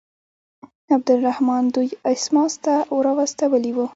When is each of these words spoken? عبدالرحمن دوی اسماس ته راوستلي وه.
عبدالرحمن 0.95 1.63
دوی 1.75 1.89
اسماس 2.11 2.53
ته 2.63 2.73
راوستلي 3.05 3.71
وه. 3.75 3.85